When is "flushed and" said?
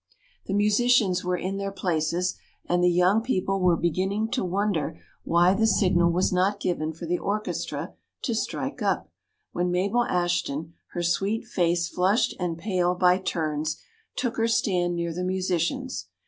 11.87-12.57